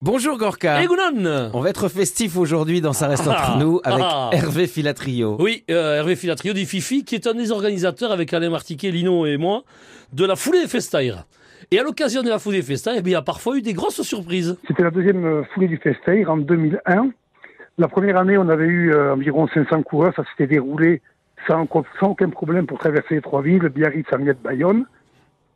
Bonjour 0.00 0.38
Gorka. 0.38 0.80
Egunon 0.80 1.50
On 1.54 1.60
va 1.60 1.70
être 1.70 1.88
festif 1.88 2.36
aujourd'hui 2.36 2.80
dans 2.80 2.92
Ça 2.92 3.08
reste 3.08 3.26
entre 3.26 3.54
Ah, 3.56 3.58
nous 3.58 3.80
avec 3.82 4.04
ah. 4.08 4.30
Hervé 4.32 4.68
Filatrio. 4.68 5.36
Oui, 5.40 5.64
euh, 5.72 5.96
Hervé 5.96 6.14
Filatrio 6.14 6.54
du 6.54 6.66
Fifi, 6.66 7.04
qui 7.04 7.16
est 7.16 7.26
un 7.26 7.34
des 7.34 7.50
organisateurs 7.50 8.12
avec 8.12 8.32
Alain 8.32 8.48
Martiquet, 8.48 8.92
Lino 8.92 9.26
et 9.26 9.36
moi, 9.38 9.64
de 10.12 10.24
la 10.24 10.36
foulée 10.36 10.60
des 10.60 10.68
Festaires. 10.68 11.24
Et 11.72 11.80
à 11.80 11.82
l'occasion 11.82 12.22
de 12.22 12.28
la 12.28 12.38
foulée 12.38 12.58
des 12.58 12.62
Festaires, 12.62 12.94
eh 12.96 13.02
bien, 13.02 13.10
il 13.10 13.14
y 13.14 13.16
a 13.16 13.22
parfois 13.22 13.56
eu 13.56 13.60
des 13.60 13.72
grosses 13.72 14.00
surprises. 14.02 14.56
C'était 14.68 14.84
la 14.84 14.92
deuxième 14.92 15.24
euh, 15.24 15.42
foulée 15.52 15.66
du 15.66 15.78
Festair 15.78 16.30
en 16.30 16.36
2001. 16.36 17.10
La 17.78 17.88
première 17.88 18.18
année, 18.18 18.38
on 18.38 18.48
avait 18.48 18.66
eu 18.66 18.94
euh, 18.94 19.14
environ 19.14 19.48
500 19.48 19.82
coureurs. 19.82 20.12
Ça 20.14 20.22
s'était 20.30 20.46
déroulé 20.46 21.02
sans, 21.48 21.66
sans 21.98 22.10
aucun 22.10 22.30
problème 22.30 22.68
pour 22.68 22.78
traverser 22.78 23.16
les 23.16 23.20
trois 23.20 23.42
villes, 23.42 23.68
Biarritz, 23.68 24.06
Amiens, 24.12 24.34
Bayonne. 24.44 24.84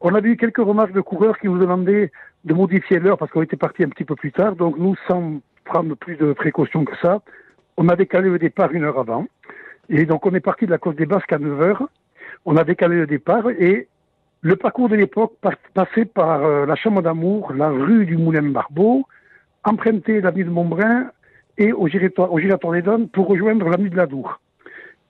On 0.01 0.17
avait 0.17 0.31
eu 0.31 0.37
quelques 0.37 0.59
remarques 0.59 0.93
de 0.95 1.01
coureurs 1.01 1.39
qui 1.39 1.47
nous 1.47 1.59
demandaient 1.59 2.11
de 2.45 2.55
modifier 2.55 2.99
l'heure 2.99 3.19
parce 3.19 3.31
qu'on 3.31 3.43
était 3.43 3.57
parti 3.57 3.85
un 3.85 3.89
petit 3.89 4.05
peu 4.05 4.17
plus 4.17 4.33
tard. 4.33 4.57
Donc 4.57 4.79
nous, 4.79 4.97
sans 5.09 5.41
prendre 5.65 5.95
plus 5.95 6.17
de 6.17 6.33
précautions 6.33 6.85
que 6.85 6.97
ça, 7.01 7.21
on 7.77 7.89
a 7.89 7.97
décalé 7.97 8.29
le 8.29 8.39
départ 8.39 8.73
une 8.73 8.85
heure 8.85 8.99
avant. 8.99 9.27
Et 9.89 10.05
donc 10.07 10.27
on 10.27 10.35
est 10.35 10.41
parti 10.41 10.67
de 10.67 10.71
la 10.71 10.79
Côte 10.79 10.97
des 10.97 11.07
Basques 11.07 11.33
à 11.33 11.39
9 11.39 11.61
heures. 11.61 11.89
On 12.45 12.57
a 12.57 12.65
décalé 12.65 12.97
le 12.97 13.07
départ 13.07 13.49
et 13.51 13.89
le 14.41 14.57
parcours 14.57 14.89
de 14.89 14.97
l'époque 14.97 15.35
passait 15.75 16.05
par 16.05 16.43
euh, 16.43 16.67
la 16.67 16.75
Chambre 16.75 17.01
d'Amour, 17.03 17.53
la 17.55 17.69
rue 17.69 18.07
du 18.07 18.17
Moulin 18.17 18.43
Barbeau, 18.43 19.07
emprunter 19.63 20.21
l'avenue 20.21 20.45
de 20.45 20.51
Montbrun 20.51 21.11
et 21.59 21.73
au 21.73 21.87
giratoire, 21.87 22.33
au 22.33 22.41
giratoire 22.41 22.73
des 22.73 22.83
Donnes 22.83 23.09
pour 23.09 23.29
rejoindre 23.29 23.69
l'avenue 23.69 23.91
de 23.91 23.97
la 23.97 24.07
Dour. 24.07 24.41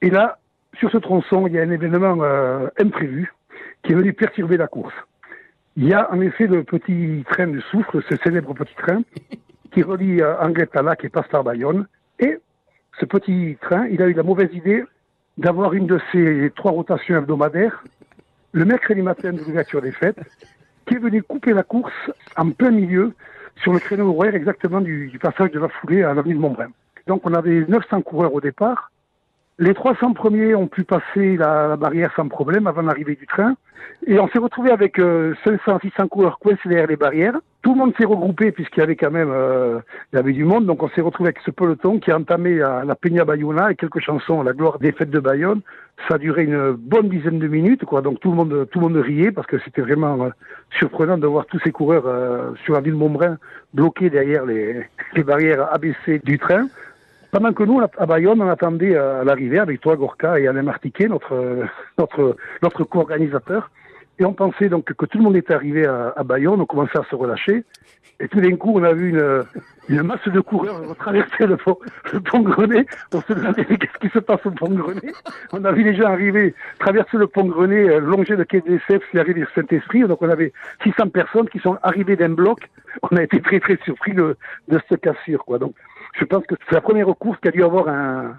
Et 0.03 0.11
là, 0.11 0.39
sur 0.79 0.91
ce 0.91 0.99
tronçon, 0.99 1.47
il 1.47 1.55
y 1.55 1.59
a 1.59 1.63
un 1.63 1.71
événement 1.71 2.19
euh, 2.23 2.69
imprévu 2.79 3.33
qui 3.83 3.93
est 3.93 3.95
venu 3.95 4.13
perturber 4.13 4.57
la 4.57 4.67
course. 4.67 4.95
Il 5.77 5.87
y 5.87 5.95
a 5.95 6.13
en 6.13 6.21
effet 6.21 6.47
le 6.47 6.65
petit 6.65 7.25
train 7.31 7.47
de 7.47 7.61
soufre, 7.61 8.01
ce 8.09 8.17
célèbre 8.17 8.55
petit 8.55 8.75
train, 8.75 9.03
qui 9.73 9.83
relie 9.83 10.21
euh, 10.21 10.39
Anglette 10.39 10.77
à 10.77 10.83
Lac 10.83 11.05
et 11.05 11.09
passe 11.09 11.29
par 11.29 11.45
Bayonne. 11.45 11.87
Et 12.19 12.39
ce 13.01 13.07
petit 13.07 13.57
train, 13.61 13.87
il 13.87 14.03
a 14.03 14.09
eu 14.09 14.13
la 14.13 14.23
mauvaise 14.23 14.53
idée 14.53 14.85
d'avoir 15.39 15.73
une 15.73 15.87
de 15.87 15.99
ces 16.13 16.53
trois 16.55 16.73
rotations 16.73 17.17
hebdomadaires 17.17 17.83
le 18.53 18.67
mercredi 18.67 19.01
matin 19.01 19.33
de 19.33 19.39
l'ouverture 19.39 19.81
des 19.81 19.93
fêtes, 19.93 20.21
qui 20.87 20.95
est 20.95 20.99
venu 20.99 21.23
couper 21.23 21.55
la 21.55 21.63
course 21.63 22.11
en 22.37 22.51
plein 22.51 22.71
milieu 22.71 23.15
sur 23.63 23.73
le 23.73 23.79
créneau 23.79 24.11
horaire 24.11 24.35
exactement 24.35 24.83
du, 24.83 25.09
du 25.09 25.19
passage 25.19 25.51
de 25.53 25.59
la 25.59 25.69
foulée 25.69 26.03
à 26.03 26.13
l'avenue 26.13 26.35
de 26.35 26.41
Montbrun. 26.41 26.71
Donc 27.07 27.23
on 27.25 27.33
avait 27.33 27.65
900 27.67 28.03
coureurs 28.03 28.35
au 28.35 28.41
départ. 28.41 28.92
Les 29.63 29.75
300 29.75 30.15
premiers 30.15 30.57
ont 30.57 30.67
pu 30.67 30.83
passer 30.83 31.37
la, 31.37 31.69
la 31.69 31.77
barrière 31.77 32.13
sans 32.17 32.27
problème 32.27 32.67
avant 32.67 32.83
l'arrivée 32.83 33.15
du 33.15 33.29
train. 33.29 33.55
Et 34.09 34.19
on 34.19 34.27
s'est 34.27 34.41
retrouvé 34.41 34.73
avec 34.73 34.99
euh, 34.99 35.35
500, 35.45 35.79
600 35.81 36.09
coureurs 36.09 36.41
coincés 36.41 36.69
derrière 36.69 36.89
les 36.89 36.97
barrières. 36.97 37.39
Tout 37.63 37.75
le 37.75 37.79
monde 37.79 37.95
s'est 37.97 38.05
regroupé 38.05 38.51
puisqu'il 38.51 38.81
y 38.81 38.83
avait 38.83 38.97
quand 38.97 39.13
même 39.13 39.31
euh, 39.31 39.79
il 40.13 40.17
y 40.17 40.19
avait 40.19 40.33
du 40.33 40.43
monde. 40.45 40.67
Donc 40.67 40.83
on 40.83 40.89
s'est 40.89 41.01
retrouvé 41.01 41.29
avec 41.29 41.39
ce 41.47 41.53
peloton 41.53 42.01
qui 42.01 42.11
a 42.11 42.19
entamé 42.19 42.57
la, 42.57 42.97
Peña 42.97 43.25
Bayona 43.25 43.71
et 43.71 43.77
quelques 43.77 44.01
chansons 44.01 44.41
à 44.41 44.45
la 44.45 44.53
gloire 44.53 44.81
des 44.81 44.91
fêtes 44.91 45.11
de 45.11 45.21
Bayonne. 45.21 45.61
Ça 46.09 46.17
a 46.17 46.19
duré 46.19 46.43
une 46.43 46.73
bonne 46.73 47.09
dizaine 47.09 47.39
de 47.39 47.47
minutes, 47.47 47.85
quoi. 47.85 48.03
Donc 48.03 48.19
tout 48.19 48.31
le 48.31 48.37
monde, 48.37 48.67
tout 48.69 48.81
le 48.81 48.89
monde 48.89 48.97
riait 48.97 49.31
parce 49.31 49.47
que 49.47 49.61
c'était 49.61 49.83
vraiment 49.83 50.25
euh, 50.25 50.31
surprenant 50.77 51.19
de 51.19 51.27
voir 51.29 51.47
tous 51.47 51.61
ces 51.61 51.71
coureurs 51.71 52.09
euh, 52.09 52.51
sur 52.65 52.75
la 52.75 52.81
ville 52.81 52.95
de 52.95 52.99
Montbrun 52.99 53.39
bloqués 53.75 54.11
derrière 54.11 54.45
les, 54.45 54.83
les 55.15 55.23
barrières 55.23 55.73
ABC 55.73 56.19
du 56.25 56.41
train. 56.41 56.67
Pendant 57.33 57.55
que 57.55 57.63
nous, 57.63 57.81
à 57.81 58.07
Bayonne, 58.07 58.43
on 58.43 58.49
attendait 58.51 58.95
euh, 58.95 59.25
l'arrivée 59.25 59.59
avec 59.59 59.81
toi, 59.81 59.97
Gorka, 59.97 60.39
et 60.39 60.47
Alain 60.47 60.63
Martiquet, 60.63 61.09
notre, 61.09 61.33
euh, 61.33 61.65
notre, 61.97 62.37
notre 62.63 62.85
co-organisateur. 62.85 63.71
Et 64.19 64.27
on 64.27 64.35
pensait 64.35 64.69
donc 64.69 64.93
que 64.93 65.07
tout 65.07 65.17
le 65.17 65.25
monde 65.25 65.37
était 65.37 65.55
arrivé 65.55 65.87
à, 65.87 66.13
à 66.15 66.25
Bayonne, 66.25 66.61
on 66.61 66.67
commençait 66.67 66.99
à 66.99 67.05
se 67.11 67.17
relâcher. 67.17 67.65
Et 68.21 68.29
tout 68.29 68.43
d'un 68.43 68.55
coup, 68.57 68.73
on 68.75 68.83
a 68.85 68.93
vu 68.93 69.09
une, 69.09 69.45
une 69.89 70.03
masse 70.03 70.29
de 70.29 70.41
coureurs 70.41 70.95
traverser 70.99 71.47
le 71.47 71.57
pont, 71.57 71.79
le 72.13 72.21
pont 72.21 72.41
Grenet. 72.41 72.85
On 73.15 73.23
se 73.23 73.33
demandait 73.33 73.65
qu'est-ce 73.65 73.99
qui 73.99 74.11
se 74.11 74.19
passe 74.19 74.45
au 74.45 74.51
pont 74.51 74.69
Grenet. 74.69 75.15
On 75.53 75.65
a 75.65 75.73
vu 75.73 75.85
les 75.85 75.97
gens 75.97 76.09
arriver, 76.09 76.55
traverser 76.81 77.17
le 77.17 77.29
pont 77.29 77.47
Grenet, 77.47 77.89
euh, 77.89 77.99
longer 77.99 78.37
le 78.37 78.45
quai 78.45 78.61
des 78.61 78.79
puis 78.79 79.19
arriver 79.19 79.41
sur 79.41 79.55
Saint-Esprit. 79.55 80.03
Donc 80.03 80.21
on 80.21 80.29
avait 80.29 80.53
600 80.83 81.09
personnes 81.09 81.49
qui 81.49 81.61
sont 81.61 81.79
arrivées 81.83 82.17
d'un 82.17 82.29
bloc. 82.29 82.69
On 83.11 83.17
a 83.17 83.23
été 83.23 83.41
très 83.41 83.59
très 83.59 83.79
surpris 83.85 84.13
de, 84.13 84.37
de 84.69 84.81
cette 84.91 85.01
cassure. 85.01 85.47
Quoi. 85.47 85.59
Donc 85.59 85.75
je 86.13 86.25
pense 86.25 86.45
que 86.47 86.55
c'est 86.69 86.75
la 86.75 86.81
première 86.81 87.07
course 87.19 87.39
qui 87.41 87.49
a 87.49 87.51
dû 87.51 87.63
avoir 87.63 87.89
un, 87.89 88.37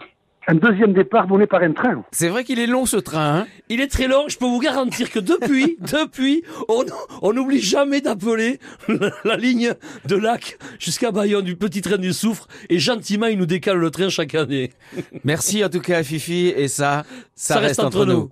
un 0.47 0.55
deuxième 0.55 0.93
départ 0.93 1.27
donné 1.27 1.47
par 1.47 1.61
un 1.61 1.71
train. 1.71 2.03
C'est 2.11 2.27
vrai 2.27 2.43
qu'il 2.43 2.59
est 2.59 2.67
long 2.67 2.85
ce 2.85 2.97
train. 2.97 3.39
Hein 3.39 3.47
Il 3.69 3.81
est 3.81 3.87
très 3.87 4.07
long, 4.07 4.25
je 4.27 4.37
peux 4.37 4.45
vous 4.45 4.59
garantir 4.59 5.09
que 5.09 5.19
depuis, 5.19 5.77
depuis, 5.81 6.43
on 6.67 6.83
on 7.21 7.33
n'oublie 7.33 7.61
jamais 7.61 8.01
d'appeler 8.01 8.59
la 9.25 9.37
ligne 9.37 9.73
de 10.05 10.15
lac 10.15 10.57
jusqu'à 10.79 11.11
Bayonne 11.11 11.45
du 11.45 11.55
petit 11.55 11.81
train 11.81 11.97
du 11.97 12.13
soufre 12.13 12.47
et 12.69 12.79
gentiment 12.79 13.27
il 13.27 13.37
nous 13.37 13.45
décale 13.45 13.77
le 13.77 13.89
train 13.89 14.09
chaque 14.09 14.35
année. 14.35 14.71
Merci 15.23 15.63
en 15.63 15.69
tout 15.69 15.79
cas 15.79 16.03
Fifi 16.03 16.47
et 16.47 16.67
ça, 16.67 17.03
ça, 17.35 17.59
reste, 17.59 17.79
entre 17.79 18.05
nous. 18.05 18.21